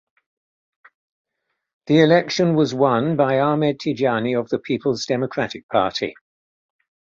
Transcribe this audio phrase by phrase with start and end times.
[1.85, 6.15] The election was won by Ahmed Tijani of the Peoples Democratic Party.